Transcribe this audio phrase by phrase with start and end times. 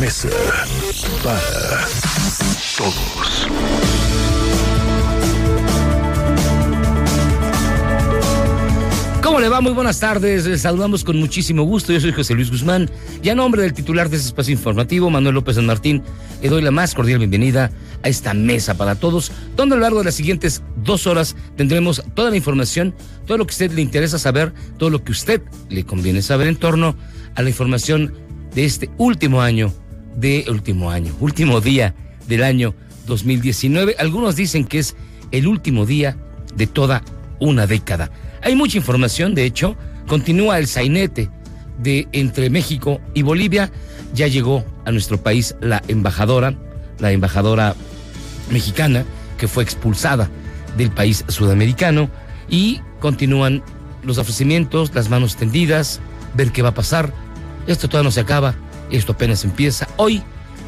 [0.00, 0.28] Mesa
[1.22, 1.86] para
[2.76, 3.48] Todos.
[9.22, 9.60] ¿Cómo le va?
[9.60, 10.46] Muy buenas tardes.
[10.46, 11.92] Les saludamos con muchísimo gusto.
[11.92, 12.90] Yo soy José Luis Guzmán
[13.22, 16.02] y a nombre del titular de este espacio informativo, Manuel López San Martín,
[16.42, 17.70] le doy la más cordial bienvenida
[18.02, 22.02] a esta mesa para todos, donde a lo largo de las siguientes dos horas tendremos
[22.14, 22.94] toda la información,
[23.26, 26.20] todo lo que a usted le interesa saber, todo lo que a usted le conviene
[26.20, 26.96] saber en torno
[27.34, 28.12] a la información
[28.54, 29.72] de este último año,
[30.16, 31.94] de último año, último día
[32.28, 32.74] del año
[33.06, 33.96] 2019.
[33.98, 34.96] Algunos dicen que es
[35.30, 36.16] el último día
[36.54, 37.02] de toda
[37.40, 38.10] una década.
[38.42, 41.30] Hay mucha información, de hecho, continúa el sainete
[41.82, 43.70] de entre México y Bolivia.
[44.14, 46.54] Ya llegó a nuestro país la embajadora,
[46.98, 47.74] la embajadora
[48.50, 49.04] mexicana,
[49.38, 50.30] que fue expulsada
[50.76, 52.10] del país sudamericano,
[52.48, 53.62] y continúan
[54.02, 56.00] los ofrecimientos, las manos tendidas,
[56.34, 57.12] ver qué va a pasar.
[57.66, 58.54] Esto todavía no se acaba,
[58.90, 59.88] esto apenas empieza.
[59.96, 60.22] Hoy,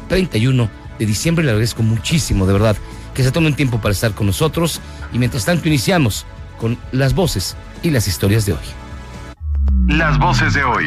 [0.07, 2.77] 31 de diciembre, le agradezco muchísimo, de verdad,
[3.13, 4.81] que se tomen tiempo para estar con nosotros,
[5.13, 6.25] y mientras tanto iniciamos
[6.59, 8.65] con las voces y las historias de hoy.
[9.87, 10.85] Las voces de hoy.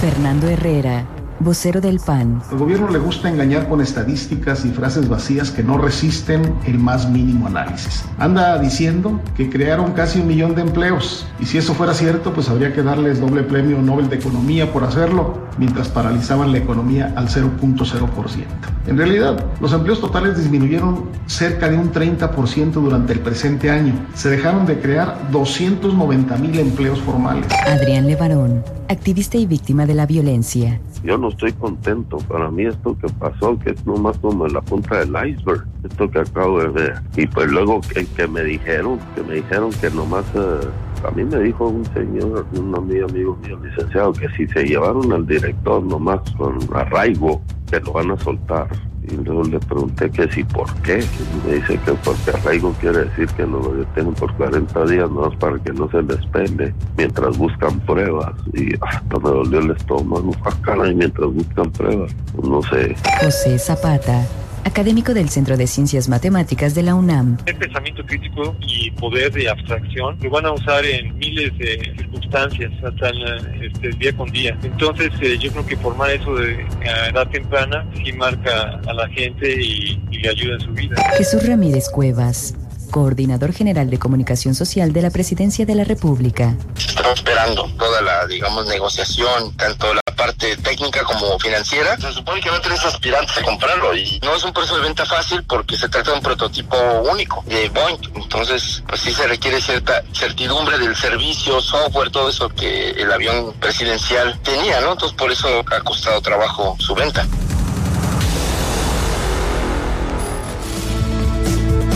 [0.00, 1.06] Fernando Herrera,
[1.40, 2.42] vocero del PAN.
[2.50, 7.08] Al gobierno le gusta engañar con estadísticas y frases vacías que no resisten el más
[7.08, 8.04] mínimo análisis.
[8.18, 12.48] Anda diciendo que crearon casi un millón de empleos y si eso fuera cierto pues
[12.48, 17.28] habría que darles doble premio Nobel de Economía por hacerlo mientras paralizaban la economía al
[17.28, 18.44] 0.0%.
[18.86, 23.92] En realidad, los empleos totales disminuyeron cerca de un 30% durante el presente año.
[24.14, 27.46] Se dejaron de crear 290 mil empleos formales.
[27.66, 30.80] Adrián Levarón, activista y víctima de la violencia.
[31.04, 32.18] Yo no estoy contento.
[32.18, 36.20] Para mí esto que pasó, que es nomás como la punta del iceberg, esto que
[36.20, 37.02] acabo de ver.
[37.16, 40.68] Y pues luego que, que me dijeron, que me dijeron que nomás, eh,
[41.06, 45.12] a mí me dijo un señor, un amigo, amigo mío, licenciado, que si se llevaron
[45.12, 47.40] al director nomás con arraigo,
[47.70, 48.68] que lo van a soltar.
[49.10, 51.02] Y luego le pregunté que si por qué.
[51.46, 55.58] Me dice que porque arraigo quiere decir que lo detienen por 40 días nomás para
[55.58, 58.34] que no se les pele mientras buscan pruebas.
[58.52, 60.32] Y hasta me dolió el estómago.
[60.44, 62.12] Ah, caray, mientras buscan pruebas.
[62.42, 62.96] No sé.
[63.20, 64.26] José Zapata,
[64.68, 67.38] académico del Centro de Ciencias Matemáticas de la UNAM.
[67.46, 72.70] El pensamiento crítico y poder de abstracción lo van a usar en miles de circunstancias
[72.84, 74.56] hasta el, este, día con día.
[74.62, 79.08] Entonces eh, yo creo que formar eso de a edad temprana sí marca a la
[79.08, 80.96] gente y, y le ayuda en su vida.
[81.16, 82.54] Jesús Ramírez Cuevas,
[82.90, 86.56] coordinador general de comunicación social de la Presidencia de la República.
[86.76, 90.00] Estamos esperando toda la, digamos, negociación, tanto la
[90.32, 91.96] técnica como financiera.
[91.98, 94.82] Se supone que va a tres aspirantes a comprarlo y no es un proceso de
[94.82, 96.76] venta fácil porque se trata de un prototipo
[97.10, 97.98] único de Boeing.
[98.14, 103.52] Entonces, pues sí se requiere cierta certidumbre del servicio, software, todo eso que el avión
[103.54, 104.92] presidencial tenía, ¿no?
[104.92, 107.26] Entonces, por eso ha costado trabajo su venta.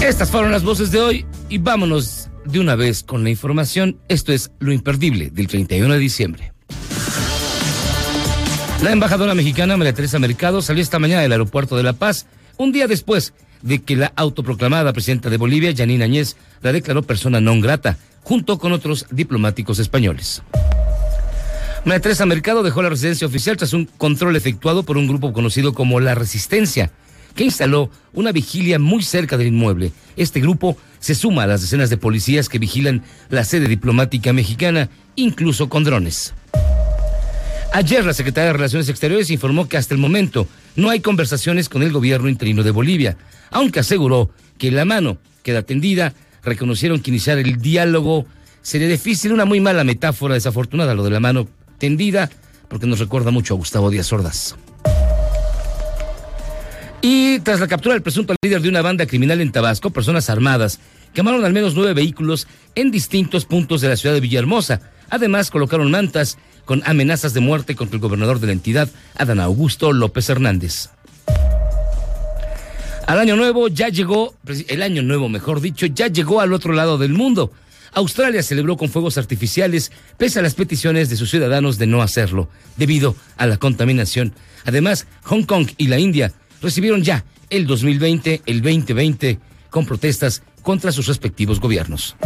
[0.02, 4.00] Estas fueron las voces de hoy y vámonos de una vez con la información.
[4.08, 6.51] Esto es lo imperdible del 31 de diciembre.
[8.82, 12.26] La embajadora mexicana María Teresa Mercado salió esta mañana del aeropuerto de La Paz,
[12.56, 13.32] un día después
[13.62, 18.58] de que la autoproclamada presidenta de Bolivia, Janine Añez, la declaró persona non grata, junto
[18.58, 20.42] con otros diplomáticos españoles.
[21.84, 25.74] María Teresa Mercado dejó la residencia oficial tras un control efectuado por un grupo conocido
[25.74, 26.90] como La Resistencia,
[27.36, 29.92] que instaló una vigilia muy cerca del inmueble.
[30.16, 34.90] Este grupo se suma a las decenas de policías que vigilan la sede diplomática mexicana,
[35.14, 36.34] incluso con drones.
[37.74, 40.46] Ayer la Secretaría de Relaciones Exteriores informó que hasta el momento
[40.76, 43.16] no hay conversaciones con el gobierno interino de Bolivia,
[43.50, 46.12] aunque aseguró que la mano queda tendida,
[46.44, 48.26] reconocieron que iniciar el diálogo
[48.60, 51.48] sería difícil, una muy mala metáfora desafortunada lo de la mano
[51.78, 52.28] tendida,
[52.68, 54.54] porque nos recuerda mucho a Gustavo Díaz Ordaz.
[57.00, 60.78] Y tras la captura del presunto líder de una banda criminal en Tabasco, personas armadas
[61.14, 64.80] quemaron al menos nueve vehículos en distintos puntos de la ciudad de Villahermosa.
[65.08, 69.92] Además, colocaron mantas con amenazas de muerte contra el gobernador de la entidad, Adán Augusto
[69.92, 70.90] López Hernández.
[73.06, 74.34] Al año nuevo ya llegó,
[74.68, 77.52] el año nuevo mejor dicho, ya llegó al otro lado del mundo.
[77.94, 82.48] Australia celebró con fuegos artificiales pese a las peticiones de sus ciudadanos de no hacerlo,
[82.76, 84.32] debido a la contaminación.
[84.64, 86.32] Además, Hong Kong y la India
[86.62, 89.38] recibieron ya el 2020, el 2020,
[89.68, 92.16] con protestas contra sus respectivos gobiernos.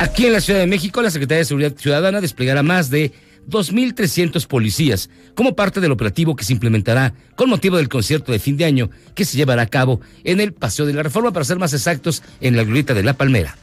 [0.00, 3.12] Aquí en la Ciudad de México, la Secretaría de Seguridad Ciudadana desplegará más de
[3.50, 8.56] 2.300 policías como parte del operativo que se implementará con motivo del concierto de fin
[8.56, 11.58] de año que se llevará a cabo en el Paseo de la Reforma, para ser
[11.58, 13.58] más exactos, en la Glorieta de la Palmera.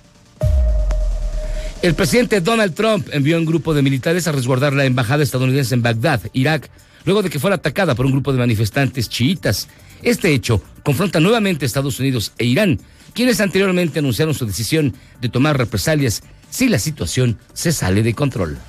[1.81, 5.81] El presidente Donald Trump envió un grupo de militares a resguardar la embajada estadounidense en
[5.81, 6.69] Bagdad, Irak,
[7.05, 9.69] luego de que fuera atacada por un grupo de manifestantes chiitas.
[10.03, 12.79] Este hecho confronta nuevamente a Estados Unidos e Irán,
[13.17, 16.21] quienes anteriormente anunciaron su decisión de tomar represalias
[16.51, 18.59] si la situación se sale de control.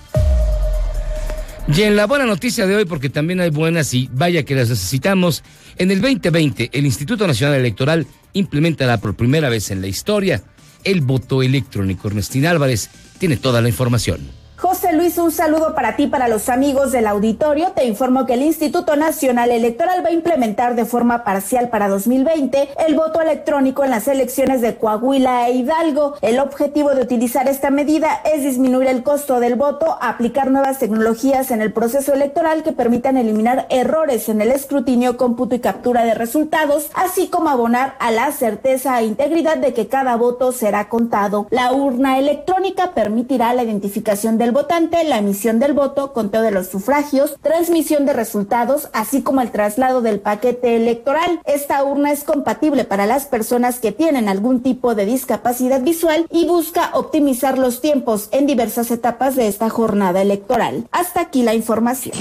[1.76, 4.70] Y en la buena noticia de hoy, porque también hay buenas y vaya que las
[4.70, 5.44] necesitamos,
[5.76, 10.42] en el 2020 el Instituto Nacional Electoral implementará por primera vez en la historia
[10.82, 12.08] el voto electrónico.
[12.08, 14.37] Ernestina Álvarez tiene toda la información.
[14.60, 17.70] José Luis, un saludo para ti, para los amigos del auditorio.
[17.76, 22.70] Te informo que el Instituto Nacional Electoral va a implementar de forma parcial para 2020
[22.88, 26.14] el voto electrónico en las elecciones de Coahuila e Hidalgo.
[26.22, 31.52] El objetivo de utilizar esta medida es disminuir el costo del voto, aplicar nuevas tecnologías
[31.52, 36.14] en el proceso electoral que permitan eliminar errores en el escrutinio, cómputo y captura de
[36.14, 41.46] resultados, así como abonar a la certeza e integridad de que cada voto será contado.
[41.50, 46.68] La urna electrónica permitirá la identificación del votante, la emisión del voto, conteo de los
[46.68, 51.40] sufragios, transmisión de resultados, así como el traslado del paquete electoral.
[51.44, 56.46] Esta urna es compatible para las personas que tienen algún tipo de discapacidad visual y
[56.46, 60.88] busca optimizar los tiempos en diversas etapas de esta jornada electoral.
[60.92, 62.16] Hasta aquí la información.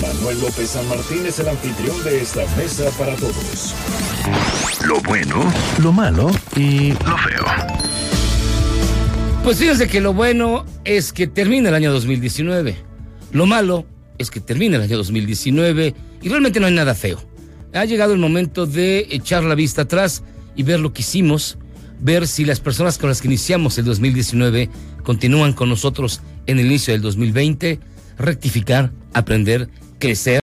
[0.00, 3.74] Manuel López San Martín es el anfitrión de esta mesa para todos.
[4.84, 5.42] Lo bueno,
[5.78, 7.93] Lo malo y lo feo.
[9.44, 12.76] Pues fíjense que lo bueno es que termina el año 2019.
[13.32, 13.84] Lo malo
[14.16, 17.22] es que termina el año 2019 y realmente no hay nada feo.
[17.74, 20.22] Ha llegado el momento de echar la vista atrás
[20.56, 21.58] y ver lo que hicimos,
[22.00, 24.70] ver si las personas con las que iniciamos el 2019
[25.02, 27.80] continúan con nosotros en el inicio del 2020,
[28.16, 29.68] rectificar, aprender,
[29.98, 30.40] crecer,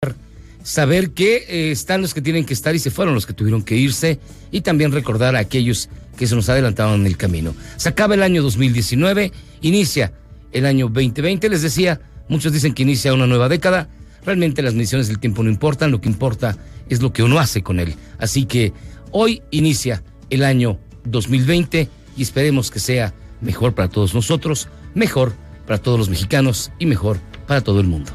[0.62, 3.62] saber que eh, están los que tienen que estar y se fueron los que tuvieron
[3.62, 4.18] que irse
[4.50, 7.54] y también recordar a aquellos que se nos adelantaron en el camino.
[7.76, 10.12] Se acaba el año 2019, inicia
[10.52, 13.88] el año 2020, les decía, muchos dicen que inicia una nueva década,
[14.24, 16.56] realmente las mediciones del tiempo no importan, lo que importa
[16.88, 17.94] es lo que uno hace con él.
[18.18, 18.72] Así que
[19.12, 25.32] hoy inicia el año 2020 y esperemos que sea mejor para todos nosotros, mejor
[25.66, 28.12] para todos los mexicanos y mejor para todo el mundo.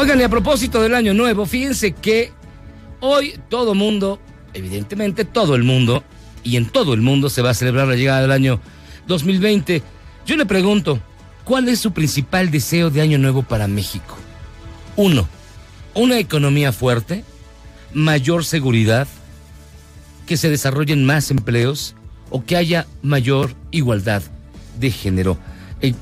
[0.00, 2.32] Oigan, y a propósito del año nuevo, fíjense que
[3.00, 4.18] hoy todo mundo,
[4.54, 6.02] evidentemente todo el mundo,
[6.42, 8.62] y en todo el mundo se va a celebrar la llegada del año
[9.08, 9.82] 2020.
[10.24, 11.00] Yo le pregunto,
[11.44, 14.16] ¿cuál es su principal deseo de año nuevo para México?
[14.96, 15.28] Uno,
[15.92, 17.22] una economía fuerte,
[17.92, 19.06] mayor seguridad,
[20.26, 21.94] que se desarrollen más empleos
[22.30, 24.22] o que haya mayor igualdad
[24.78, 25.36] de género.
[25.82, 25.92] Eh,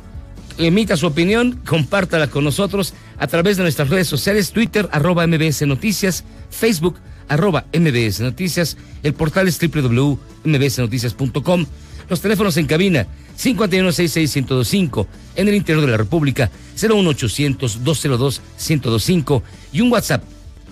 [0.57, 5.67] emita su opinión, compártala con nosotros a través de nuestras redes sociales, Twitter, arroba MBS
[5.67, 11.67] Noticias, Facebook, arroba MBS Noticias, el portal es www.mbsnoticias.com,
[12.09, 15.07] los teléfonos en cabina 5166125,
[15.37, 16.51] en el interior de la República
[16.81, 19.43] 01800 202 1025
[19.73, 20.23] y un WhatsApp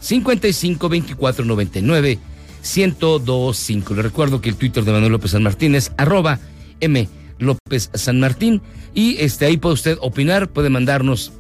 [0.01, 2.19] 552499
[2.63, 3.95] 1025.
[3.95, 6.39] Le recuerdo que el Twitter de Manuel López San Martín es arroba
[6.81, 8.63] M López San Martín
[8.95, 11.33] y este ahí puede usted opinar, puede mandarnos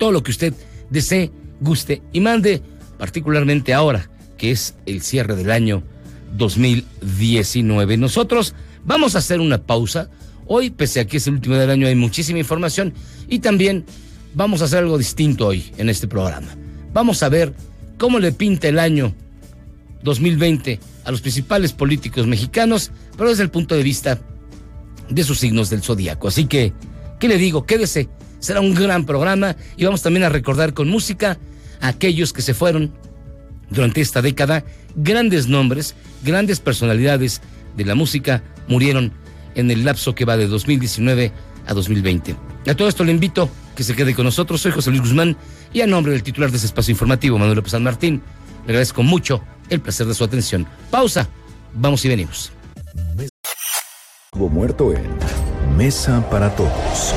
[0.00, 0.54] todo lo que usted
[0.88, 1.30] desee,
[1.60, 2.62] guste y mande,
[2.98, 5.82] particularmente ahora que es el cierre del año
[6.38, 7.98] 2019.
[7.98, 10.08] Nosotros vamos a hacer una pausa.
[10.46, 12.94] Hoy, pese a que es el último del año, hay muchísima información
[13.28, 13.84] y también
[14.32, 16.48] vamos a hacer algo distinto hoy en este programa.
[16.94, 17.52] Vamos a ver
[17.98, 19.14] cómo le pinta el año
[20.02, 24.18] 2020 a los principales políticos mexicanos, pero desde el punto de vista
[25.10, 26.28] de sus signos del zodiaco.
[26.28, 26.72] Así que,
[27.18, 27.66] ¿qué le digo?
[27.66, 28.08] Quédese.
[28.40, 31.38] Será un gran programa y vamos también a recordar con música
[31.80, 32.92] a aquellos que se fueron
[33.70, 34.64] durante esta década.
[34.96, 35.94] Grandes nombres,
[36.24, 37.40] grandes personalidades
[37.76, 39.12] de la música murieron
[39.54, 41.32] en el lapso que va de 2019
[41.66, 42.34] a 2020.
[42.66, 44.60] A todo esto le invito que se quede con nosotros.
[44.60, 45.36] Soy José Luis Guzmán
[45.72, 48.22] y a nombre del titular de ese espacio informativo, Manuel López San Martín,
[48.66, 50.66] le agradezco mucho el placer de su atención.
[50.90, 51.28] Pausa.
[51.72, 52.52] Vamos y venimos.
[54.32, 55.06] Estuvo muerto en
[55.76, 57.14] Mesa para Todos.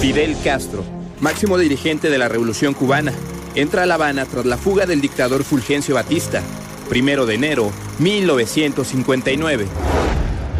[0.00, 0.84] Fidel Castro,
[1.20, 3.12] máximo dirigente de la Revolución Cubana,
[3.56, 6.40] entra a La Habana tras la fuga del dictador Fulgencio Batista,
[6.88, 9.66] primero de enero 1959.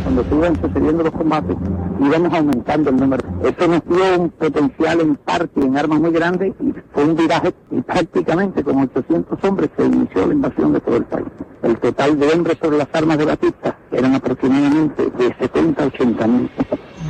[0.09, 1.57] Cuando se sucediendo los combates,
[2.01, 3.23] íbamos aumentando el número.
[3.43, 7.55] Eso nos dio un potencial en parte en armas muy grandes y fue un viraje
[7.71, 11.27] y prácticamente con 800 hombres se inició la invasión de todo el país.
[11.63, 16.27] El total de hombres sobre las armas de Batista eran aproximadamente de 70 a 80
[16.27, 16.51] mil.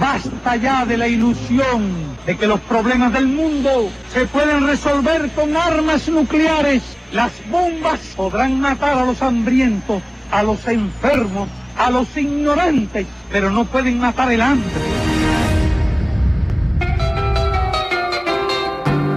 [0.00, 1.92] Basta ya de la ilusión
[2.26, 6.82] de que los problemas del mundo se pueden resolver con armas nucleares.
[7.12, 10.02] Las bombas podrán matar a los hambrientos,
[10.32, 14.70] a los enfermos, a los ignorantes, pero no pueden matar el hambre.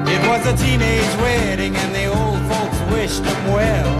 [0.05, 3.91] It was a teenage wedding and the old folks wished them well.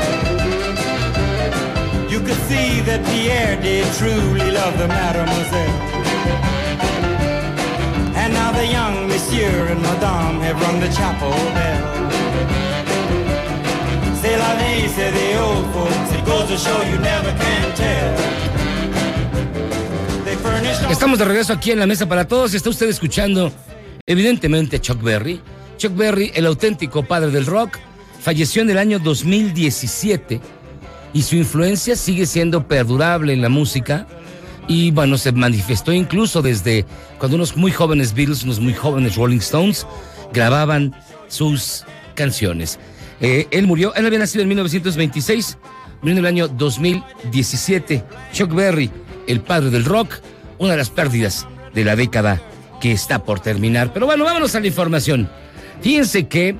[2.09, 5.81] You could see that Pierre did truly love the mademoiselle.
[8.15, 12.01] And now the young monsieur and madame have rung the chapel bell.
[20.89, 22.53] Estamos de regreso aquí en la mesa para todos.
[22.53, 23.51] Está usted escuchando,
[24.05, 25.41] evidentemente, Chuck Berry.
[25.77, 27.79] Chuck Berry, el auténtico padre del rock,
[28.19, 30.39] falleció en el año 2017
[31.13, 34.05] y su influencia sigue siendo perdurable en la música.
[34.67, 36.85] Y bueno, se manifestó incluso desde
[37.17, 39.87] cuando unos muy jóvenes Beatles, unos muy jóvenes Rolling Stones
[40.33, 40.95] grababan
[41.27, 41.83] sus
[42.15, 42.79] canciones.
[43.21, 45.57] Eh, él murió, él había nacido en 1926,
[46.01, 48.03] murió en el año 2017.
[48.33, 48.89] Chuck Berry,
[49.27, 50.15] el padre del rock,
[50.57, 52.41] una de las pérdidas de la década
[52.81, 53.93] que está por terminar.
[53.93, 55.29] Pero bueno, vámonos a la información.
[55.81, 56.55] Fíjense que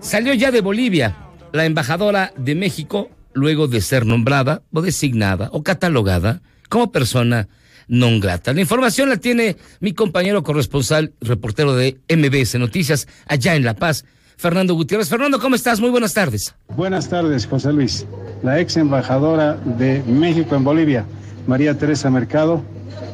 [0.00, 1.16] salió ya de Bolivia
[1.52, 7.48] la embajadora de México luego de ser nombrada o designada o catalogada como persona
[7.86, 8.50] non grata.
[8.52, 14.04] La información la tiene mi compañero corresponsal, reportero de MBS Noticias, allá en La Paz,
[14.36, 15.08] Fernando Gutiérrez.
[15.08, 15.80] Fernando, ¿cómo estás?
[15.80, 16.54] Muy buenas tardes.
[16.76, 18.06] Buenas tardes, José Luis.
[18.42, 21.06] La ex embajadora de México en Bolivia,
[21.46, 22.62] María Teresa Mercado,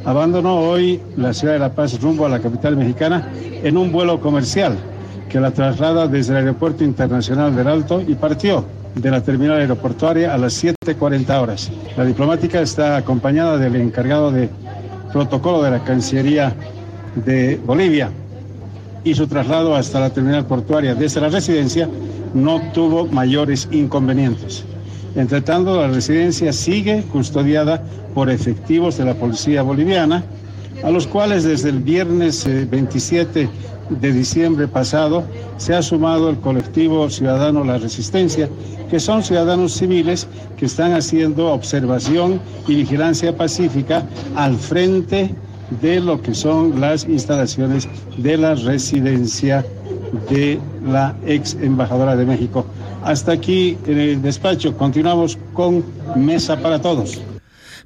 [0.05, 3.29] abandonó hoy la ciudad de La Paz rumbo a la capital mexicana
[3.63, 4.77] en un vuelo comercial
[5.29, 8.65] que la traslada desde el Aeropuerto Internacional del Alto y partió
[8.97, 11.71] de la terminal aeroportuaria a las 7.40 horas.
[11.97, 14.51] La diplomática está acompañada del encargado de
[15.13, 16.53] protocolo de la Cancillería
[17.15, 18.11] de Bolivia
[19.05, 21.89] y su traslado hasta la terminal portuaria desde la residencia
[22.35, 24.65] no tuvo mayores inconvenientes.
[25.15, 27.83] Entre tanto, la residencia sigue custodiada
[28.15, 30.25] por efectivos de la policía boliviana,
[30.83, 33.49] a los cuales desde el viernes 27
[33.91, 35.25] de diciembre pasado
[35.59, 38.49] se ha sumado el colectivo ciudadano La Resistencia,
[38.91, 45.35] que son ciudadanos civiles que están haciendo observación y vigilancia pacífica al frente
[45.81, 49.65] lo que son las instalaciones de la residencia
[50.31, 52.67] de la ex embajadora de México.
[53.03, 54.77] Hasta aquí en el despacho.
[54.77, 55.85] Continuamos con
[56.17, 57.21] Mesa para Todos.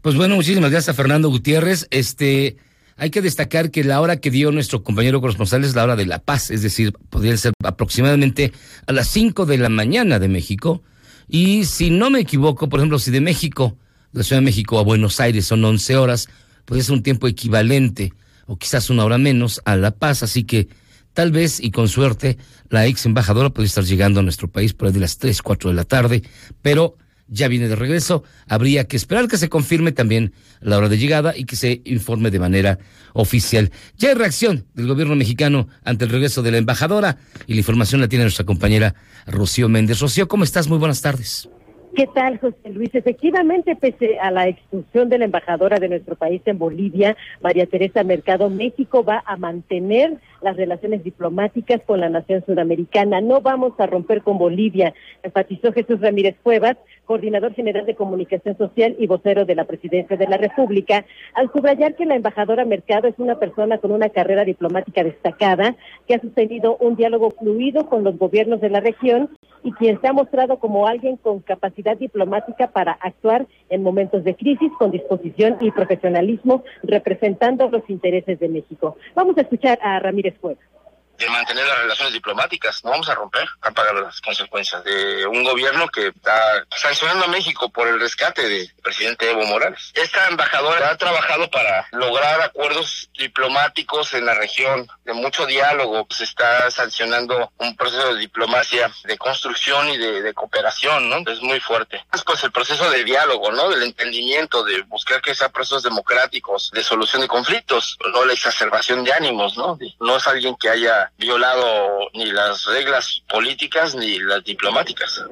[0.02, 1.86] Pues bueno, muchísimas gracias a Fernando Gutiérrez.
[1.90, 2.56] Este,
[2.96, 6.06] hay que destacar que la hora que dio nuestro compañero corresponsal es la hora de
[6.06, 8.52] la paz, es decir, podría ser aproximadamente
[8.86, 10.82] a las 5 de la mañana de México.
[11.28, 13.76] Y si no me equivoco, por ejemplo, si de México,
[14.12, 16.28] de la Ciudad de México a Buenos Aires son 11 horas,
[16.66, 18.12] pues es un tiempo equivalente,
[18.46, 20.22] o quizás una hora menos, a La Paz.
[20.22, 20.68] Así que
[21.14, 22.36] tal vez, y con suerte,
[22.68, 25.70] la ex embajadora puede estar llegando a nuestro país por ahí de las 3, 4
[25.70, 26.22] de la tarde,
[26.60, 26.96] pero
[27.28, 28.22] ya viene de regreso.
[28.48, 32.30] Habría que esperar que se confirme también la hora de llegada y que se informe
[32.30, 32.78] de manera
[33.14, 33.72] oficial.
[33.96, 38.00] Ya hay reacción del gobierno mexicano ante el regreso de la embajadora y la información
[38.00, 38.94] la tiene nuestra compañera
[39.26, 40.00] Rocío Méndez.
[40.00, 40.68] Rocío, ¿cómo estás?
[40.68, 41.48] Muy buenas tardes.
[41.96, 42.94] ¿Qué tal, José Luis?
[42.94, 48.04] Efectivamente, pese a la expulsión de la embajadora de nuestro país en Bolivia, María Teresa
[48.04, 53.22] Mercado, México va a mantener las relaciones diplomáticas con la nación sudamericana.
[53.22, 56.76] No vamos a romper con Bolivia, enfatizó Jesús Ramírez Cuevas,
[57.06, 61.94] coordinador general de comunicación social y vocero de la presidencia de la República, al subrayar
[61.94, 65.74] que la embajadora Mercado es una persona con una carrera diplomática destacada,
[66.06, 69.30] que ha sostenido un diálogo fluido con los gobiernos de la región
[69.66, 74.36] y quien se ha mostrado como alguien con capacidad diplomática para actuar en momentos de
[74.36, 78.96] crisis con disposición y profesionalismo representando los intereses de México.
[79.16, 80.75] Vamos a escuchar a Ramírez Cuevas
[81.18, 82.84] de mantener las relaciones diplomáticas.
[82.84, 87.28] No vamos a romper, a pagar las consecuencias de un gobierno que está sancionando a
[87.28, 89.92] México por el rescate del presidente Evo Morales.
[89.94, 96.06] Esta embajadora ha trabajado para lograr acuerdos diplomáticos en la región, de mucho diálogo.
[96.10, 101.18] Se está sancionando un proceso de diplomacia, de construcción y de, cooperación, ¿no?
[101.30, 102.04] Es muy fuerte.
[102.12, 103.70] Es pues el proceso de diálogo, ¿no?
[103.70, 109.04] Del entendimiento, de buscar que sean procesos democráticos, de solución de conflictos, no la exacerbación
[109.04, 109.78] de ánimos, ¿no?
[110.00, 115.22] No es alguien que haya violado ni las reglas políticas ni las diplomáticas.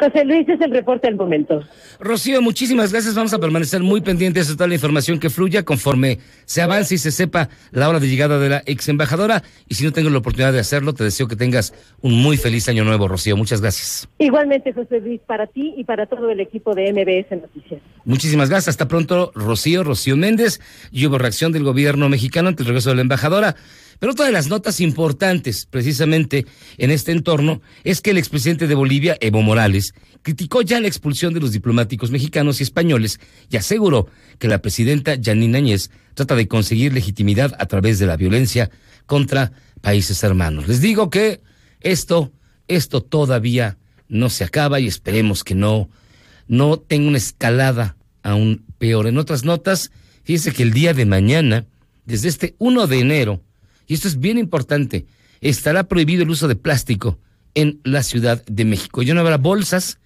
[0.00, 1.62] José Luis, es el reporte al momento.
[1.98, 3.14] Rocío, muchísimas gracias.
[3.14, 6.98] Vamos a permanecer muy pendientes de toda la información que fluya conforme se avance y
[6.98, 9.42] se sepa la hora de llegada de la ex embajadora.
[9.68, 12.66] Y si no tengo la oportunidad de hacerlo, te deseo que tengas un muy feliz
[12.70, 13.36] año nuevo, Rocío.
[13.36, 14.08] Muchas gracias.
[14.18, 17.82] Igualmente, José Luis, para ti y para todo el equipo de MBS Noticias.
[18.06, 18.68] Muchísimas gracias.
[18.68, 20.62] Hasta pronto, Rocío, Rocío Méndez.
[20.90, 23.54] Y hubo reacción del gobierno mexicano ante el regreso de la embajadora.
[24.00, 26.46] Pero otra de las notas importantes, precisamente
[26.78, 31.34] en este entorno, es que el expresidente de Bolivia, Evo Morales, criticó ya la expulsión
[31.34, 36.48] de los diplomáticos mexicanos y españoles y aseguró que la presidenta Janine Áñez trata de
[36.48, 38.70] conseguir legitimidad a través de la violencia
[39.04, 39.52] contra
[39.82, 40.66] países hermanos.
[40.66, 41.42] Les digo que
[41.80, 42.32] esto,
[42.68, 43.76] esto todavía
[44.08, 45.90] no se acaba y esperemos que no,
[46.48, 49.06] no tenga una escalada aún peor.
[49.06, 49.90] En otras notas,
[50.24, 51.66] fíjense que el día de mañana,
[52.06, 53.42] desde este 1 de enero,
[53.90, 55.06] y esto es bien importante,
[55.40, 57.18] estará prohibido el uso de plástico
[57.56, 59.02] en la Ciudad de México.
[59.02, 59.98] Ya no habrá bolsas,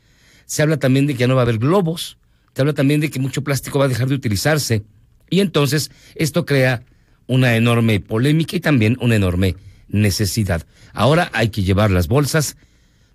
[0.47, 2.17] se habla también de que ya no va a haber globos,
[2.55, 4.85] se habla también de que mucho plástico va a dejar de utilizarse,
[5.29, 6.83] y entonces esto crea
[7.26, 9.55] una enorme polémica y también una enorme
[9.88, 10.67] necesidad.
[10.95, 12.57] Ahora hay que llevar las bolsas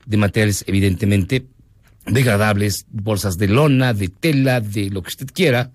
[0.06, 1.48] de materiales evidentemente
[2.06, 5.72] degradables, bolsas de lona, de tela, de lo que usted quiera,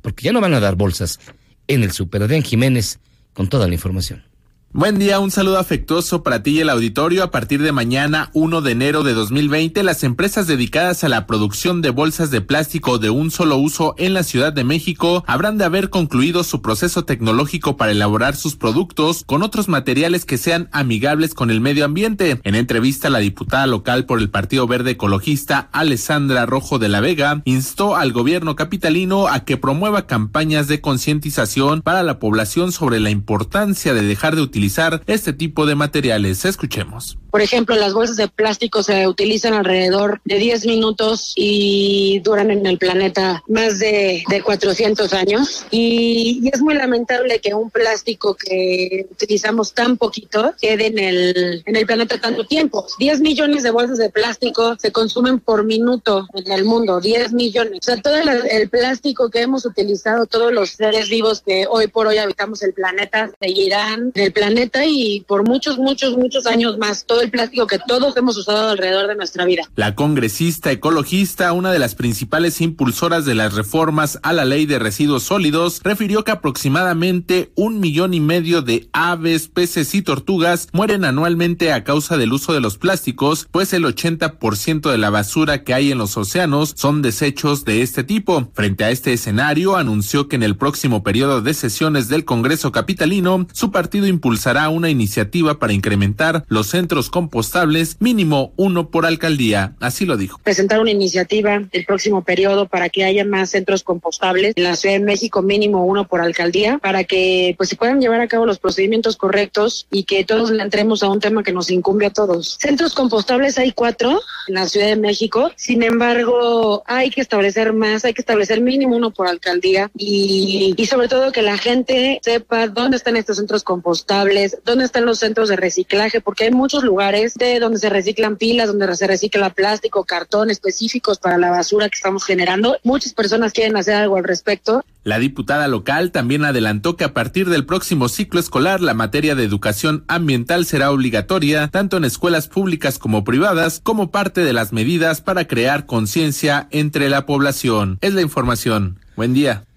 [0.00, 1.18] porque ya no van a dar bolsas
[1.66, 2.22] en el super.
[2.22, 3.00] Adrián Jiménez
[3.38, 4.27] con toda la información.
[4.74, 7.24] Buen día, un saludo afectuoso para ti y el auditorio.
[7.24, 11.80] A partir de mañana, 1 de enero de 2020, las empresas dedicadas a la producción
[11.80, 15.64] de bolsas de plástico de un solo uso en la Ciudad de México habrán de
[15.64, 21.32] haber concluido su proceso tecnológico para elaborar sus productos con otros materiales que sean amigables
[21.32, 22.38] con el medio ambiente.
[22.44, 27.40] En entrevista, la diputada local por el Partido Verde Ecologista, Alessandra Rojo de la Vega,
[27.46, 33.08] instó al gobierno capitalino a que promueva campañas de concientización para la población sobre la
[33.08, 36.44] importancia de dejar de utilizar utilizar este tipo de materiales.
[36.44, 37.16] Escuchemos.
[37.30, 42.66] Por ejemplo, las bolsas de plástico se utilizan alrededor de 10 minutos y duran en
[42.66, 45.64] el planeta más de, de 400 años.
[45.70, 51.62] Y, y, es muy lamentable que un plástico que utilizamos tan poquito quede en el,
[51.64, 52.86] en el planeta tanto tiempo.
[52.98, 57.80] 10 millones de bolsas de plástico se consumen por minuto en el mundo, 10 millones.
[57.82, 61.86] O sea, todo el, el plástico que hemos utilizado, todos los seres vivos que hoy
[61.86, 64.47] por hoy habitamos el planeta, seguirán en el planeta
[64.86, 67.04] y por muchos, muchos, muchos años más.
[67.04, 69.62] Todo el plástico que todos hemos usado alrededor de nuestra vida.
[69.76, 74.78] La congresista ecologista, una de las principales impulsoras de las reformas a la ley de
[74.78, 81.04] residuos sólidos, refirió que aproximadamente un millón y medio de aves, peces y tortugas mueren
[81.04, 85.74] anualmente a causa del uso de los plásticos, pues el 80% de la basura que
[85.74, 88.50] hay en los océanos son desechos de este tipo.
[88.54, 93.46] Frente a este escenario, anunció que en el próximo periodo de sesiones del Congreso Capitalino,
[93.52, 94.06] su partido
[94.38, 99.74] impulsará una iniciativa para incrementar los centros compostables, mínimo uno por alcaldía.
[99.80, 100.38] Así lo dijo.
[100.44, 104.94] Presentar una iniciativa del próximo periodo para que haya más centros compostables en la Ciudad
[104.94, 108.60] de México, mínimo uno por alcaldía, para que pues se puedan llevar a cabo los
[108.60, 112.58] procedimientos correctos y que todos le entremos a un tema que nos incumbe a todos.
[112.60, 118.04] Centros compostables hay cuatro en la Ciudad de México, sin embargo hay que establecer más,
[118.04, 122.68] hay que establecer mínimo uno por alcaldía y, y sobre todo que la gente sepa
[122.68, 124.27] dónde están estos centros compostables,
[124.64, 128.68] dónde están los centros de reciclaje, porque hay muchos lugares de donde se reciclan pilas,
[128.68, 132.76] donde se recicla plástico, cartón específicos para la basura que estamos generando.
[132.84, 134.84] Muchas personas quieren hacer algo al respecto.
[135.04, 139.44] La diputada local también adelantó que a partir del próximo ciclo escolar la materia de
[139.44, 145.20] educación ambiental será obligatoria tanto en escuelas públicas como privadas como parte de las medidas
[145.20, 147.98] para crear conciencia entre la población.
[148.00, 148.98] Es la información.
[149.16, 149.67] Buen día.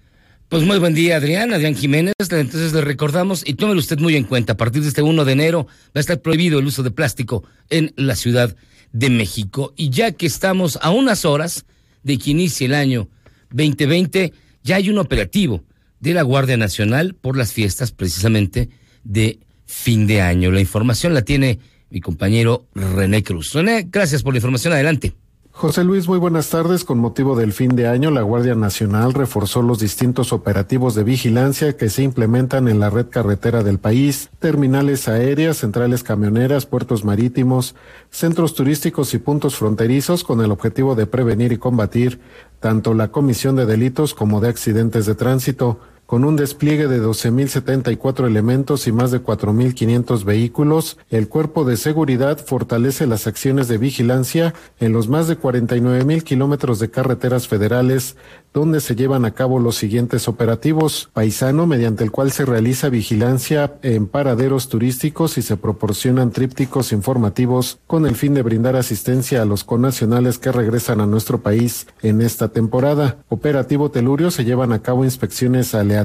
[0.52, 2.12] Pues muy buen día, Adrián, Adrián Jiménez.
[2.18, 5.32] Entonces le recordamos, y tómelo usted muy en cuenta, a partir de este 1 de
[5.32, 8.54] enero va a estar prohibido el uso de plástico en la Ciudad
[8.92, 9.72] de México.
[9.78, 11.64] Y ya que estamos a unas horas
[12.02, 13.08] de que inicie el año
[13.52, 15.64] 2020, ya hay un operativo
[16.00, 18.68] de la Guardia Nacional por las fiestas precisamente
[19.04, 20.50] de fin de año.
[20.50, 23.54] La información la tiene mi compañero René Cruz.
[23.54, 24.74] René, gracias por la información.
[24.74, 25.14] Adelante.
[25.54, 26.84] José Luis, muy buenas tardes.
[26.84, 31.76] Con motivo del fin de año, la Guardia Nacional reforzó los distintos operativos de vigilancia
[31.76, 37.76] que se implementan en la red carretera del país, terminales aéreas, centrales camioneras, puertos marítimos,
[38.10, 42.18] centros turísticos y puntos fronterizos con el objetivo de prevenir y combatir
[42.58, 45.78] tanto la comisión de delitos como de accidentes de tránsito.
[46.12, 52.36] Con un despliegue de 12.074 elementos y más de 4.500 vehículos, el Cuerpo de Seguridad
[52.36, 58.16] fortalece las acciones de vigilancia en los más de 49.000 kilómetros de carreteras federales
[58.52, 61.08] donde se llevan a cabo los siguientes operativos.
[61.14, 67.78] Paisano, mediante el cual se realiza vigilancia en paraderos turísticos y se proporcionan trípticos informativos
[67.86, 72.20] con el fin de brindar asistencia a los connacionales que regresan a nuestro país en
[72.20, 73.24] esta temporada.
[73.30, 76.01] Operativo Telurio se llevan a cabo inspecciones aleatorias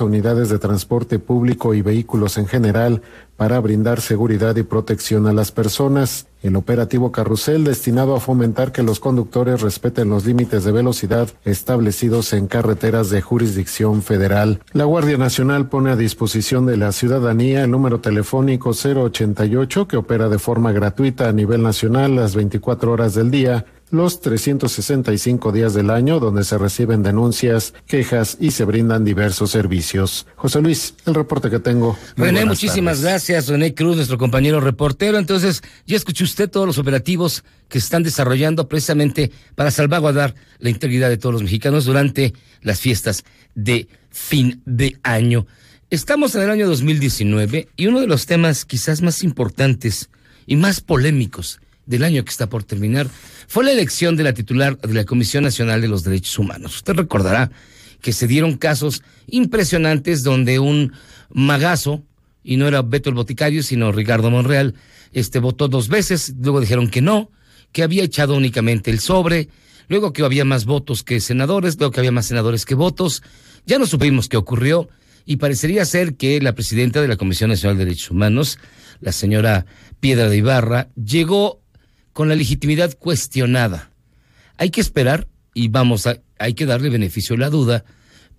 [0.00, 3.02] a unidades de transporte público y vehículos en general
[3.36, 6.26] para brindar seguridad y protección a las personas.
[6.42, 12.32] El operativo Carrusel, destinado a fomentar que los conductores respeten los límites de velocidad establecidos
[12.32, 14.60] en carreteras de jurisdicción federal.
[14.72, 20.28] La Guardia Nacional pone a disposición de la ciudadanía el número telefónico 088 que opera
[20.28, 25.90] de forma gratuita a nivel nacional las 24 horas del día los 365 días del
[25.90, 30.26] año donde se reciben denuncias, quejas y se brindan diversos servicios.
[30.36, 31.98] José Luis, el reporte que tengo.
[32.16, 33.48] Muy René, muchísimas gracias.
[33.48, 35.18] René Cruz, nuestro compañero reportero.
[35.18, 41.08] Entonces, ya escuchó usted todos los operativos que están desarrollando precisamente para salvaguardar la integridad
[41.08, 43.24] de todos los mexicanos durante las fiestas
[43.54, 45.46] de fin de año.
[45.90, 50.10] Estamos en el año 2019 y uno de los temas quizás más importantes
[50.46, 53.08] y más polémicos del año que está por terminar
[53.48, 56.76] fue la elección de la titular de la Comisión Nacional de los Derechos Humanos.
[56.76, 57.50] Usted recordará
[58.00, 60.92] que se dieron casos impresionantes donde un
[61.30, 62.04] magazo,
[62.42, 64.74] y no era Beto el Boticario, sino Ricardo Monreal,
[65.12, 67.30] este votó dos veces, luego dijeron que no,
[67.72, 69.48] que había echado únicamente el sobre,
[69.88, 73.22] luego que había más votos que senadores, luego que había más senadores que votos.
[73.66, 74.88] Ya no supimos qué ocurrió
[75.26, 78.58] y parecería ser que la presidenta de la Comisión Nacional de Derechos Humanos,
[79.00, 79.66] la señora
[79.98, 81.59] Piedra de Ibarra, llegó
[82.20, 83.92] con la legitimidad cuestionada.
[84.58, 87.86] Hay que esperar y vamos a, hay que darle beneficio a la duda,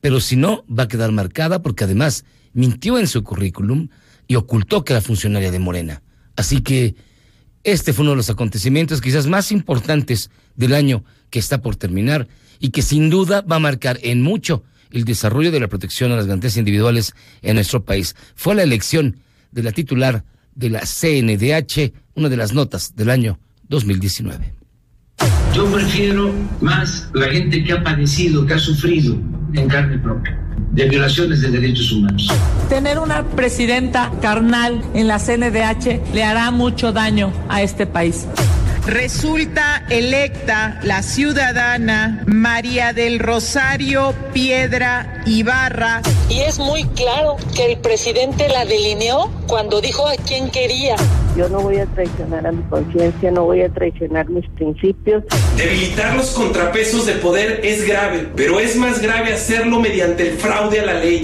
[0.01, 3.89] pero si no, va a quedar marcada porque además mintió en su currículum
[4.27, 6.03] y ocultó que era funcionaria de Morena.
[6.35, 6.93] Así que
[7.63, 12.27] este fue uno de los acontecimientos quizás más importantes del año que está por terminar
[12.59, 16.17] y que sin duda va a marcar en mucho el desarrollo de la protección a
[16.17, 18.15] las garantías individuales en nuestro país.
[18.35, 19.17] Fue la elección
[19.51, 23.39] de la titular de la CNDH, una de las notas del año
[23.71, 24.53] 2019.
[25.53, 26.31] Yo prefiero
[26.61, 29.15] más la gente que ha padecido, que ha sufrido
[29.53, 30.37] en carne propia
[30.71, 32.27] de violaciones de derechos humanos.
[32.69, 38.27] Tener una presidenta carnal en la CNDH le hará mucho daño a este país.
[38.87, 46.01] Resulta electa la ciudadana María del Rosario Piedra Ibarra.
[46.29, 50.95] Y es muy claro que el presidente la delineó cuando dijo a quién quería.
[51.35, 55.23] Yo no voy a traicionar a mi conciencia, no voy a traicionar mis principios.
[55.55, 60.81] Debilitar los contrapesos de poder es grave, pero es más grave hacerlo mediante el fraude
[60.81, 61.23] a la ley.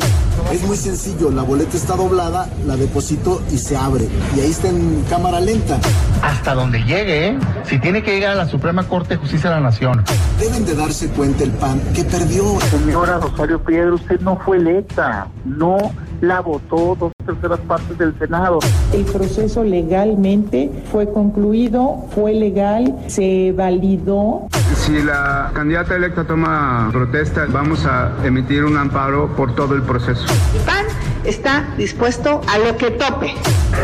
[0.52, 4.06] Es muy sencillo, la boleta está doblada, la deposito y se abre.
[4.36, 5.78] Y ahí está en cámara lenta.
[6.22, 7.40] Hasta donde llegue, ¿eh?
[7.66, 10.06] Si tiene que llegar a la Suprema Corte de Justicia de la Nación.
[10.40, 12.58] Deben de darse cuenta el PAN que perdió.
[12.62, 15.28] Señora Rosario Piedra, usted no fue electa.
[15.44, 15.78] No
[16.22, 18.60] la votó terceras partes del Senado.
[18.94, 24.48] El proceso legalmente fue concluido, fue legal, se validó.
[24.76, 30.26] Si la candidata electa toma protesta, vamos a emitir un amparo por todo el proceso.
[30.66, 30.86] PAN
[31.26, 33.34] está dispuesto a lo que tope.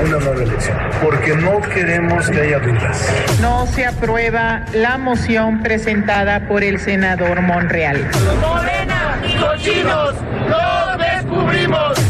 [0.05, 3.09] Una nueva elección, porque no queremos que haya dudas.
[3.41, 8.09] No se aprueba la moción presentada por el senador Monreal.
[8.41, 10.15] Morena y cochinos,
[10.47, 12.02] los descubrimos.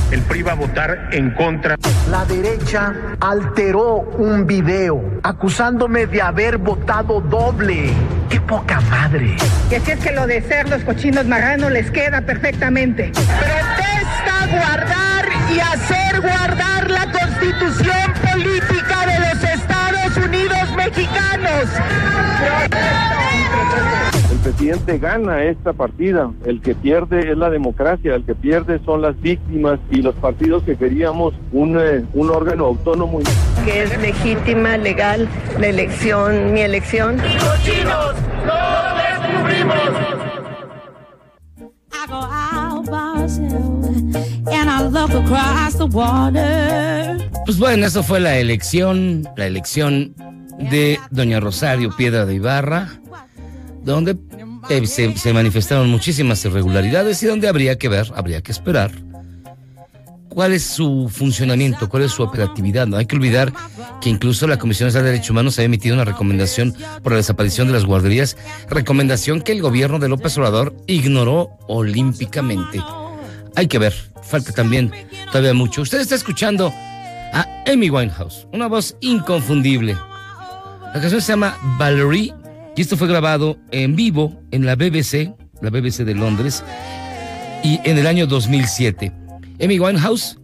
[0.45, 1.77] Va a votar en contra.
[2.11, 7.93] La derecha alteró un video acusándome de haber votado doble.
[8.29, 9.37] ¡Qué poca madre!
[9.69, 13.13] Que si es que lo de ser los cochinos marranos les queda perfectamente.
[13.13, 21.69] Pretesta guardar y hacer guardar la constitución política de los Estados Unidos mexicanos.
[24.43, 29.01] El presidente gana esta partida, el que pierde es la democracia, el que pierde son
[29.01, 33.21] las víctimas y los partidos que queríamos un, eh, un órgano autónomo.
[33.63, 37.19] Que es legítima, legal la elección, mi elección.
[37.19, 38.15] ¡Cochinos!
[38.45, 39.77] ¡Lo descubrimos!
[41.93, 43.85] I go out by myself
[44.51, 47.17] and I look across the water.
[47.45, 50.13] Pues bueno, eso fue la elección, la elección
[50.69, 52.89] de doña Rosario Piedra de Ibarra,
[53.83, 54.17] donde
[54.69, 58.91] eh, se, manifestaron muchísimas irregularidades y donde habría que ver, habría que esperar
[60.29, 62.87] cuál es su funcionamiento, cuál es su operatividad.
[62.87, 63.53] No hay que olvidar
[64.01, 67.73] que incluso la Comisión de Derechos Humanos ha emitido una recomendación por la desaparición de
[67.73, 68.35] las guarderías,
[68.69, 72.81] recomendación que el gobierno de López Obrador ignoró olímpicamente.
[73.55, 73.93] hay que ver,
[74.23, 74.91] falta también
[75.27, 75.81] todavía mucho.
[75.81, 76.73] Usted está escuchando
[77.33, 79.95] a Amy Winehouse, una voz inconfundible.
[80.93, 82.33] La canción se llama Valerie
[82.75, 86.63] y esto fue grabado en vivo en la BBC, la BBC de Londres,
[87.63, 89.11] y en el año 2007.
[89.61, 90.39] Amy Winehouse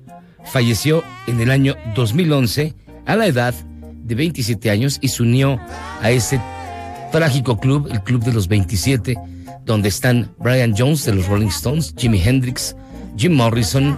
[0.46, 3.54] falleció en el año 2011 a la edad
[4.04, 5.60] de 27 años y se unió
[6.02, 6.40] a ese
[7.12, 9.16] trágico club, el Club de los 27,
[9.66, 12.76] donde están Brian Jones de los Rolling Stones, Jimi Hendrix,
[13.18, 13.98] Jim Morrison,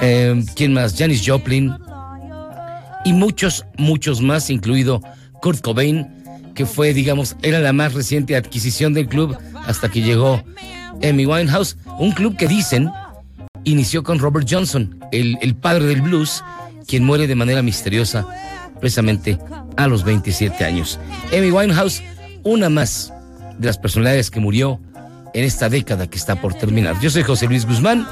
[0.00, 0.96] eh, ¿quién más?
[0.96, 1.72] Janis Joplin
[3.04, 5.00] y muchos, muchos más, incluido
[5.40, 6.17] Kurt Cobain,
[6.58, 10.42] que fue, digamos, era la más reciente adquisición del club hasta que llegó
[11.08, 12.90] Amy Winehouse, un club que dicen
[13.62, 16.42] inició con Robert Johnson, el, el padre del blues,
[16.88, 18.26] quien muere de manera misteriosa
[18.80, 19.38] precisamente
[19.76, 20.98] a los 27 años.
[21.32, 22.02] Amy Winehouse,
[22.42, 23.12] una más
[23.56, 24.80] de las personalidades que murió
[25.34, 26.98] en esta década que está por terminar.
[27.00, 28.04] Yo soy José Luis Guzmán,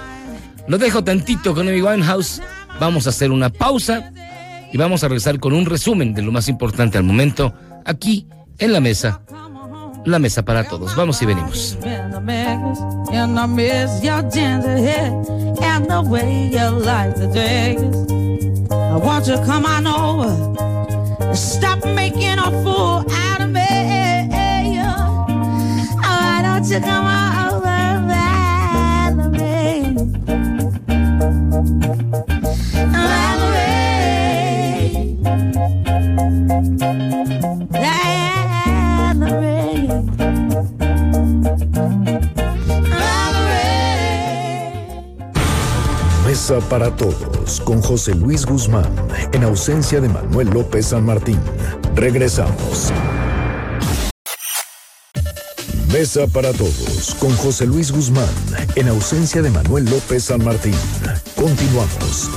[0.68, 2.40] lo dejo tantito con Amy Winehouse,
[2.78, 4.12] vamos a hacer una pausa
[4.72, 7.52] y vamos a regresar con un resumen de lo más importante al momento
[7.84, 9.20] aquí en la mesa.
[10.04, 10.94] La mesa para todos.
[10.94, 11.76] Vamos y venimos.
[18.96, 21.34] I want you to come on over.
[21.34, 23.60] Stop making a fool out of me.
[26.00, 27.25] Why don't you come on
[46.46, 48.86] Mesa para todos con José Luis Guzmán,
[49.32, 51.40] en ausencia de Manuel López San Martín.
[51.96, 52.92] Regresamos.
[55.92, 58.28] Mesa para todos con José Luis Guzmán,
[58.76, 60.76] en ausencia de Manuel López San Martín.
[61.34, 62.30] Continuamos.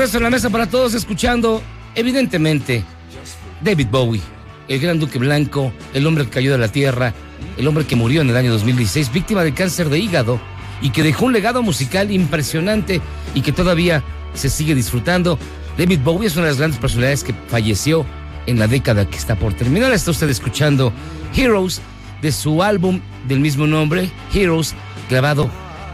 [0.00, 1.62] Regreso en la mesa para todos escuchando,
[1.94, 2.82] evidentemente,
[3.60, 4.22] David Bowie,
[4.66, 7.12] el gran duque blanco, el hombre que cayó de la tierra,
[7.58, 10.40] el hombre que murió en el año 2016, víctima de cáncer de hígado
[10.80, 13.02] y que dejó un legado musical impresionante
[13.34, 15.38] y que todavía se sigue disfrutando.
[15.76, 18.06] David Bowie es una de las grandes personalidades que falleció
[18.46, 19.92] en la década que está por terminar.
[19.92, 20.94] Está usted escuchando
[21.36, 21.82] Heroes
[22.22, 24.74] de su álbum del mismo nombre, Heroes,
[25.10, 25.50] grabado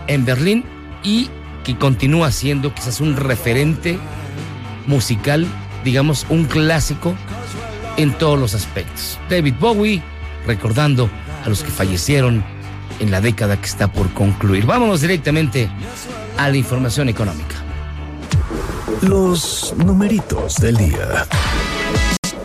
[0.06, 0.64] en Berlín
[1.02, 1.28] y
[1.66, 3.98] que continúa siendo quizás un referente
[4.86, 5.44] musical,
[5.82, 7.16] digamos, un clásico
[7.96, 9.18] en todos los aspectos.
[9.28, 10.00] David Bowie,
[10.46, 11.10] recordando
[11.44, 12.44] a los que fallecieron
[13.00, 14.64] en la década que está por concluir.
[14.64, 15.68] Vámonos directamente
[16.38, 17.56] a la información económica.
[19.02, 21.26] Los numeritos del día.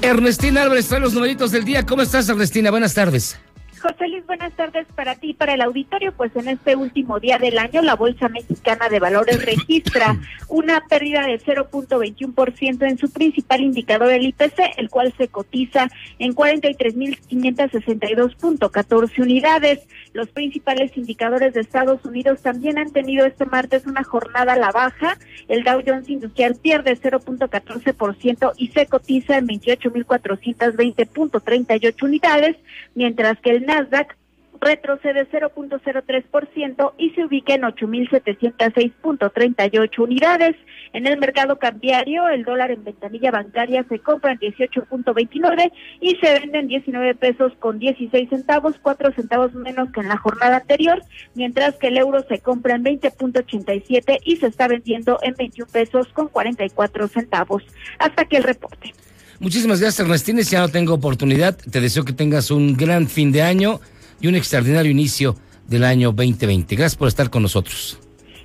[0.01, 1.85] Ernestina Álvarez trae los numeritos del día.
[1.85, 2.71] ¿Cómo estás, Ernestina?
[2.71, 3.37] Buenas tardes.
[3.81, 6.11] José Luis, buenas tardes para ti y para el auditorio.
[6.11, 11.25] Pues en este último día del año, la Bolsa Mexicana de Valores registra una pérdida
[11.25, 15.89] de 0.21% en su principal indicador, el IPC, el cual se cotiza
[16.19, 19.79] en 43.562.14 unidades.
[20.13, 24.71] Los principales indicadores de Estados Unidos también han tenido este martes una jornada a la
[24.71, 25.17] baja.
[25.47, 32.57] El Dow Jones Industrial pierde 0.14% y se cotiza en 28.420.38 unidades,
[32.93, 34.17] mientras que el Nasdaq
[34.59, 40.57] retrocede 0.03% y se ubica en 8.706.38 unidades.
[40.93, 46.39] En el mercado cambiario, el dólar en ventanilla bancaria se compra en 18.29 y se
[46.39, 51.01] vende en 19 pesos con 16 centavos, 4 centavos menos que en la jornada anterior,
[51.33, 56.09] mientras que el euro se compra en 20.87 y se está vendiendo en 21 pesos
[56.09, 57.63] con 44 centavos.
[57.99, 58.91] Hasta que el reporte.
[59.41, 60.43] Muchísimas gracias, Ernestina.
[60.43, 63.81] Si ya no tengo oportunidad, te deseo que tengas un gran fin de año
[64.21, 65.35] y un extraordinario inicio
[65.67, 66.75] del año 2020.
[66.75, 67.99] Gracias por estar con nosotros.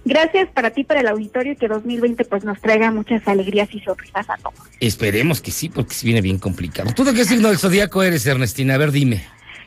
[0.07, 3.81] Gracias para ti, para el auditorio, y que 2020 pues nos traiga muchas alegrías y
[3.81, 4.55] sorpresas a todos.
[4.81, 6.91] Esperemos que sí, porque se viene bien complicado.
[6.95, 8.77] ¿Tú de qué signo del zodíaco eres, Ernestina?
[8.77, 9.23] A ver, dime.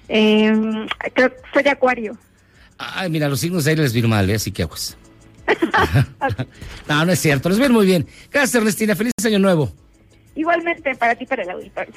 [0.07, 0.51] Eh,
[1.13, 2.17] creo que soy acuario.
[2.79, 4.35] Ay, mira, los signos de aire les vienen mal, ¿eh?
[4.35, 4.97] así que aguas.
[6.87, 8.07] no, no es cierto, les viene muy bien.
[8.31, 8.95] Gracias, Ernestina.
[8.95, 9.71] Feliz año nuevo.
[10.39, 11.95] Igualmente para ti, para el auditorio.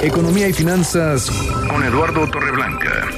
[0.00, 1.28] Economía y finanzas
[1.68, 3.08] con Eduardo Torreblanca.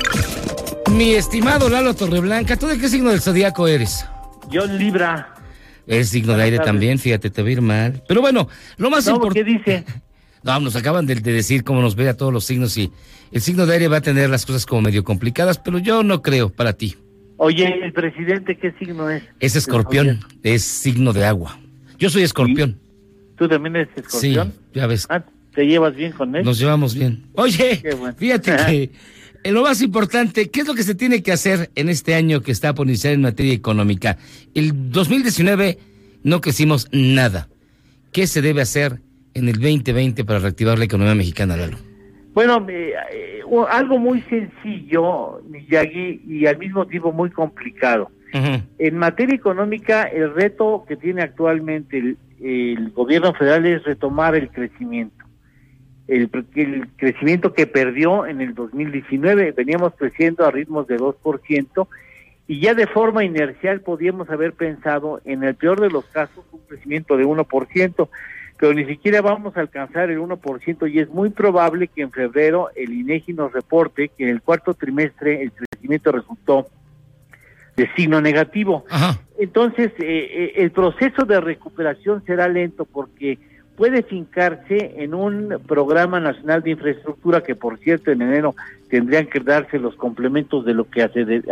[0.91, 4.07] Mi estimado Lalo Torreblanca, ¿tú de qué signo del zodiaco eres?
[4.51, 5.35] Yo Libra.
[5.87, 8.03] Es signo de aire también, fíjate, te va a ir mal.
[8.09, 9.45] Pero bueno, lo más importante.
[9.45, 9.85] ¿Qué dice?
[10.45, 12.93] No, nos acaban de, de, decir cómo nos ve a todos los signos y
[13.33, 16.23] el signo de aire va a tener las cosas como medio complicadas, pero yo no
[16.23, 16.97] creo para ti.
[17.39, 19.25] Oye, ¿el presidente qué signo es?
[19.41, 21.59] Es escorpión, es signo de agua.
[21.99, 22.79] Yo soy escorpión.
[23.39, 24.53] ¿Tú también eres escorpión?
[24.53, 25.07] Sí, ya ves.
[25.09, 25.23] Ah,
[25.55, 26.45] ¿te llevas bien con él?
[26.45, 27.25] Nos llevamos bien.
[27.35, 27.83] Oye,
[28.17, 28.91] fíjate que
[29.45, 32.41] en lo más importante, ¿qué es lo que se tiene que hacer en este año
[32.43, 34.19] que está por iniciar en materia económica?
[34.55, 35.79] El 2019
[36.25, 37.49] no crecimos nada.
[38.13, 39.01] ¿Qué se debe hacer
[39.35, 41.79] en el 2020 para reactivar la economía mexicana, Lalo?
[42.35, 48.11] Bueno, eh, eh, algo muy sencillo, Miyagi, y al mismo tiempo muy complicado.
[48.35, 48.63] Uh -huh.
[48.79, 54.51] En materia económica, el reto que tiene actualmente el, el, gobierno federal es retomar el
[54.51, 55.25] crecimiento.
[56.07, 56.31] El,
[56.97, 61.87] crecimiento que perdió en el 2019, veníamos creciendo a ritmos de 2%,
[62.47, 66.61] y ya de forma inercial podíamos haber pensado, en el peor de los casos, un
[66.61, 68.09] crecimiento de 1%,
[68.59, 72.71] pero ni siquiera vamos a alcanzar el 1% y es muy probable que en febrero
[72.75, 76.67] el INEGI nos reporte que en el cuarto trimestre el crecimiento resultó
[77.79, 78.85] de signo negativo.
[78.91, 79.19] Ajá.
[79.39, 83.39] Entonces, eh, eh, el proceso de recuperación será lento porque
[83.77, 88.57] puede fincarse en un programa nacional de infraestructura que, por cierto, en enero
[88.91, 91.03] tendrían que darse los complementos de lo que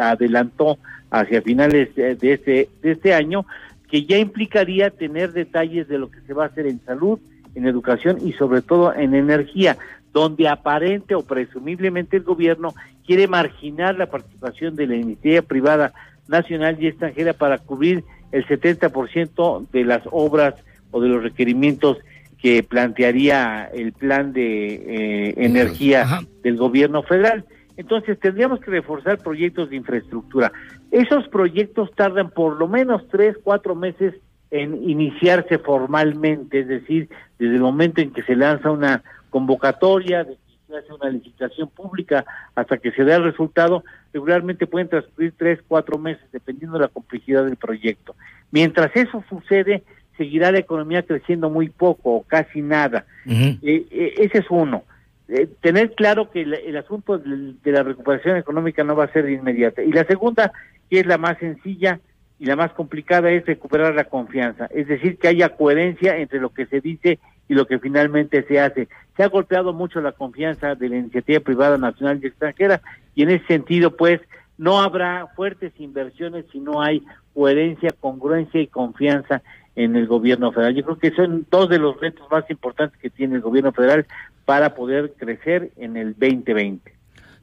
[0.01, 0.79] adelantó
[1.11, 3.47] hacia finales de este, de este año,
[3.89, 7.21] que ya implicaría tener detalles de lo que se va a hacer en salud,
[7.55, 9.79] en educación y sobre todo en energía,
[10.13, 12.75] donde aparente o presumiblemente el gobierno
[13.07, 15.93] quiere marginar la participación de la iniciativa privada
[16.29, 20.55] nacional y extranjera para cubrir el 70% de las obras
[20.91, 21.99] o de los requerimientos
[22.41, 26.21] que plantearía el plan de eh, energía Ajá.
[26.43, 27.45] del gobierno federal.
[27.77, 30.53] Entonces tendríamos que reforzar proyectos de infraestructura.
[30.91, 34.15] Esos proyectos tardan por lo menos tres, cuatro meses
[34.51, 37.09] en iniciarse formalmente, es decir,
[37.39, 40.37] desde el momento en que se lanza una convocatoria, de
[40.67, 42.25] se hace una licitación pública,
[42.55, 46.89] hasta que se da el resultado, regularmente pueden transcurrir tres, cuatro meses, dependiendo de la
[46.89, 48.15] complejidad del proyecto.
[48.51, 49.83] Mientras eso sucede,
[50.17, 53.05] seguirá la economía creciendo muy poco o casi nada.
[53.27, 53.59] Uh -huh.
[53.63, 54.85] eh, eh, ese es uno.
[55.29, 59.13] Eh, tener claro que el, el asunto de, de, la recuperación económica no va a
[59.13, 59.83] ser de inmediata.
[59.83, 60.53] Y la segunda,
[60.89, 62.01] que es la más sencilla
[62.39, 64.67] y la más complicada, es recuperar la confianza.
[64.67, 68.61] Es decir, que haya coherencia entre lo que se dice y lo que finalmente se
[68.61, 68.89] hace.
[69.17, 72.81] Se ha golpeado mucho la confianza de la iniciativa privada nacional y extranjera
[73.15, 74.21] y en ese sentido, pues,
[74.59, 77.03] no habrá fuertes inversiones si no hay
[77.35, 79.43] coherencia, congruencia y confianza
[79.75, 80.75] en el gobierno federal.
[80.75, 84.07] Yo creo que son dos de los retos más importantes que tiene el gobierno federal
[84.45, 86.93] para poder crecer en el 2020.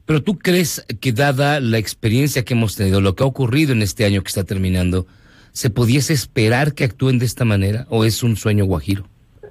[0.04, 3.82] Pero tú crees que dada la experiencia que hemos tenido, lo que ha ocurrido en
[3.82, 5.06] este año que está terminando,
[5.52, 9.04] ¿se pudiese esperar que actúen de esta manera o es un sueño guajiro?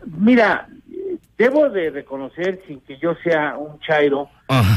[0.05, 0.67] Mira,
[1.37, 4.29] debo de reconocer, sin que yo sea un chairo,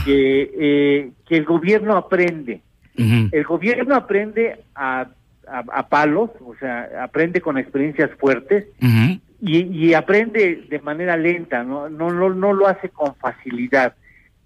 [0.05, 2.63] que, eh, que el gobierno aprende.
[2.99, 3.29] Uh -huh.
[3.33, 5.07] El gobierno aprende a
[5.47, 9.21] a, a, palos, o sea, aprende con experiencias fuertes uh -huh.
[9.41, 11.89] y, y, aprende de manera lenta, ¿no?
[11.89, 13.95] No, no, no lo hace con facilidad.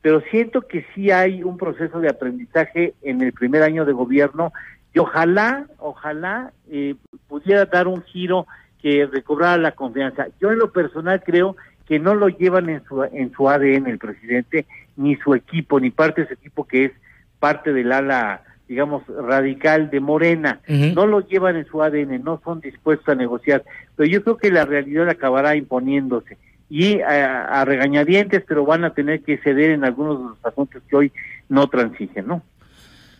[0.02, 4.52] Pero siento que sí hay un proceso de aprendizaje en el primer año de gobierno
[4.94, 6.94] y ojalá, ojalá eh,
[7.28, 8.46] pudiera dar un giro
[8.82, 10.28] que recobrara la confianza.
[10.40, 13.98] Yo en lo personal creo que no lo llevan en su, en su ADN el
[13.98, 14.66] presidente,
[14.96, 16.92] ni su equipo, ni parte de su equipo que es
[17.38, 20.60] parte del ala digamos, radical de Morena.
[20.68, 20.94] Uh -huh.
[20.94, 23.64] No lo llevan en su ADN, no son dispuestos a negociar.
[23.96, 26.38] Pero yo creo que la realidad acabará imponiéndose.
[26.68, 30.80] Y a, a, regañadientes, pero van a tener que ceder en algunos de los asuntos
[30.88, 31.12] que hoy
[31.48, 32.44] no transigen, ¿no?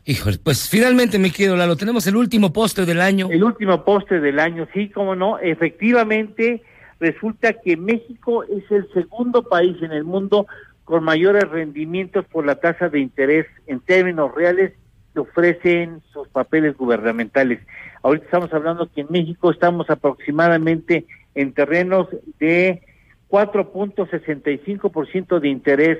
[0.04, 3.28] Híjole, pues finalmente, mi querido Lalo, tenemos el último postre del año.
[3.30, 5.38] El último postre del año, sí, cómo no.
[5.38, 6.62] Efectivamente,
[6.98, 10.46] resulta que México es el segundo país en el mundo
[10.84, 14.72] con mayores rendimientos por la tasa de interés en términos reales
[15.12, 17.60] que ofrecen sus papeles gubernamentales.
[18.02, 22.08] Ahorita estamos hablando que en México estamos aproximadamente en terrenos
[22.38, 22.80] de
[23.28, 25.98] 4.65% de interés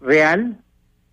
[0.00, 0.58] real,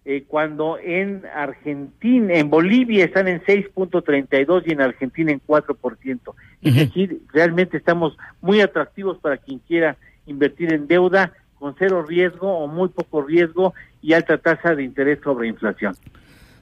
[0.06, 5.70] eh, cuando en Argentina, en Bolivia están en 6.32 y en Argentina en 4%.
[5.70, 6.36] Uh -huh.
[6.62, 12.47] Es decir, realmente estamos muy atractivos para quien quiera invertir en deuda con cero riesgo
[12.47, 15.95] o muy poco riesgo y alta tasa de interés sobre inflación.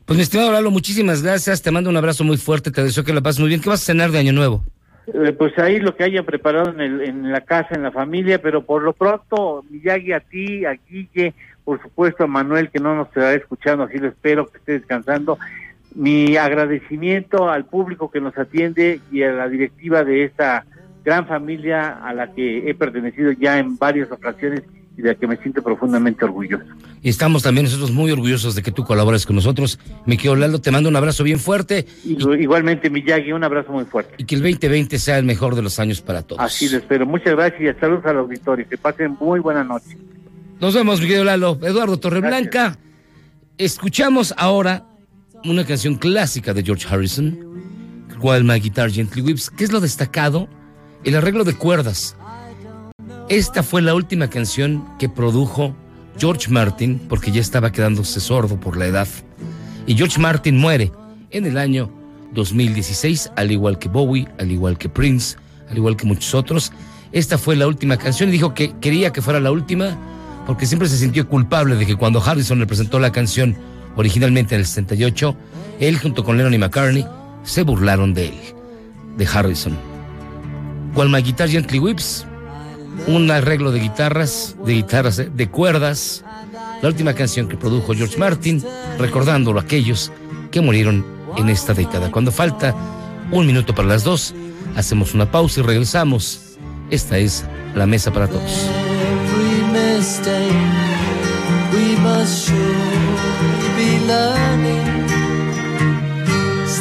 [0.06, 1.62] Pues mi estimado Lalo, muchísimas gracias.
[1.62, 2.72] Te mando un abrazo muy fuerte.
[2.72, 3.62] Te deseo que la pases muy bien.
[3.62, 4.64] ¿Qué vas a cenar de Año Nuevo?
[5.14, 8.42] Eh, pues ahí lo que hayan preparado en, el, en la casa, en la familia,
[8.42, 11.34] pero por lo pronto, Miyagi, a ti, a Guille,
[11.64, 15.40] por supuesto a Manuel, que no nos estará escuchando, así lo espero, que esté descansando.
[15.96, 20.66] Mi agradecimiento al público que nos atiende y a la directiva de esta
[21.06, 24.64] gran familia a la que he pertenecido ya en varias ocasiones
[24.98, 26.66] y de la que me siento profundamente orgulloso.
[27.04, 29.80] Y estamos también nosotros muy orgullosos de que tú colabores con nosotros.
[30.06, 31.86] Querido Lalo, te mando un abrazo bien fuerte.
[32.04, 34.16] Igualmente, Miyagi, un abrazo muy fuerte.
[34.18, 36.42] Y que el 2020 sea el mejor de los años para todos.
[36.42, 37.06] Así lo espero.
[37.06, 38.68] Muchas gracias y saludos al auditorio.
[38.68, 39.98] Que pasen muy buena noche.
[40.60, 41.60] Nos vemos, mi querido Lalo.
[41.62, 42.78] Eduardo Torreblanca.
[43.60, 44.86] Escuchamos ahora
[45.46, 47.38] una canción clásica de George Harrison,
[48.20, 49.52] While My Guitar Gently Weeps.
[49.52, 50.50] ¿Qué es lo destacado?
[51.04, 52.18] El arreglo de cuerdas.
[53.30, 55.76] Esta fue la última canción que produjo
[56.18, 59.08] George Martin, porque ya estaba quedándose sordo por la edad.
[59.86, 60.94] Y George Martin muere
[61.32, 61.92] en el año
[62.34, 65.36] 2016, al igual que Bowie, al igual que Prince,
[65.70, 66.72] al igual que muchos otros.
[67.12, 69.98] Esta fue la última canción y dijo que quería que fuera la última
[70.46, 73.58] porque siempre se sintió culpable de que cuando Harrison le presentó la canción
[73.98, 75.36] originalmente en el 68,
[75.82, 77.06] él junto con Lennon y McCartney
[77.44, 78.36] se burlaron de él,
[79.18, 79.78] de Harrison.
[80.96, 82.27] While My Guitar Gently Whips,
[83.06, 86.24] un arreglo de guitarras, de guitarras, eh, de cuerdas,
[86.82, 88.64] la última canción que produjo George Martin,
[88.98, 90.12] recordándolo a aquellos
[90.52, 91.06] que murieron
[91.38, 92.12] en esta década.
[92.12, 92.76] Cuando falta
[93.32, 94.34] un minuto para las dos,
[94.76, 96.58] hacemos una pausa y regresamos.
[96.90, 97.46] Esta es
[97.76, 98.68] la mesa para todos.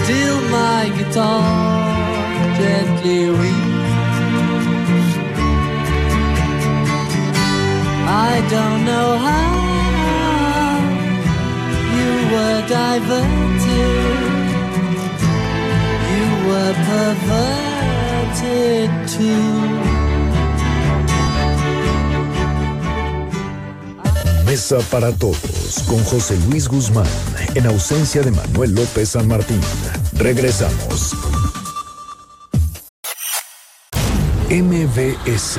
[0.07, 0.87] Still my
[2.59, 3.66] gently
[8.51, 10.79] don't know how
[11.97, 14.19] you were diverted,
[16.13, 18.39] you were perverted
[19.09, 19.55] too.
[24.45, 27.07] Mesa para todos con José Luis Guzmán,
[27.57, 29.61] en ausencia de Manuel López San Martín.
[30.13, 31.15] Regresamos.
[34.49, 35.59] MBS